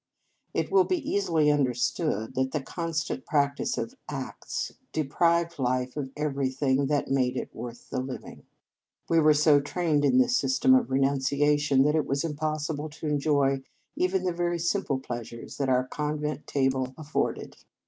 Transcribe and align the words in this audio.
It 0.55 0.71
will 0.71 0.83
be 0.85 0.97
easily 1.07 1.51
understood 1.51 2.33
that 2.33 2.53
the 2.53 2.59
constant 2.59 3.23
practice 3.23 3.77
of 3.77 3.93
acts 4.09 4.71
deprived 4.91 5.59
life 5.59 5.95
of 5.95 6.09
everything 6.17 6.87
that 6.87 7.11
made 7.11 7.37
it 7.37 7.53
worth 7.53 7.91
the 7.91 7.99
living. 8.01 8.41
We 9.07 9.19
were 9.19 9.35
so 9.35 9.59
trained 9.61 10.03
in 10.03 10.17
this 10.17 10.35
system 10.35 10.73
of 10.73 10.89
renunciation 10.89 11.83
that 11.83 11.93
it 11.93 12.07
was 12.07 12.25
im 12.25 12.35
possible 12.35 12.89
to 12.89 13.05
enjoy 13.05 13.61
even 13.95 14.23
the 14.23 14.33
very 14.33 14.57
sim 14.57 14.85
ple 14.85 14.97
pleasures 14.97 15.57
that 15.57 15.69
our 15.69 15.83
convent 15.85 16.47
table 16.47 16.81
1 16.95 16.95
88 16.97 16.97
Reverend 16.97 16.97
Mother 16.97 17.01
s 17.01 17.05
Feast 17.05 17.09
afforded. 17.09 17.57